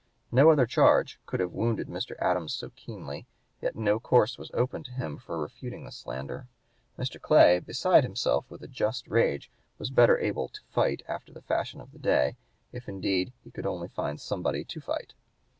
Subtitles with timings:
[0.31, 2.15] No other charge could have wounded Mr.
[2.17, 3.27] Adams so keenly;
[3.61, 6.47] yet no course was open to him for refuting the slander.
[6.97, 7.21] Mr.
[7.21, 11.79] Clay, beside himself with a just rage, was better able to fight after the fashion
[11.79, 12.35] of the day
[12.71, 15.13] if indeed he could only find somebody to fight.